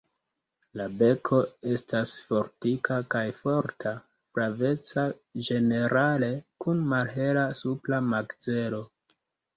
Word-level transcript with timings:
La 0.79 0.85
beko 1.01 1.41
estas 1.73 2.13
fortika 2.29 2.97
kaj 3.15 3.21
forta, 3.41 3.93
flaveca 4.37 5.03
ĝenerale 5.51 6.31
kun 6.65 6.83
malhela 6.95 7.45
supra 7.65 8.05
makzelo. 8.11 8.83